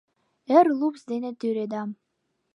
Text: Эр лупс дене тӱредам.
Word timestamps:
Эр 0.57 0.67
лупс 0.79 1.01
дене 1.11 1.31
тӱредам. 1.39 1.89